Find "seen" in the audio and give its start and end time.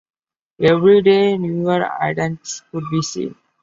3.03-3.35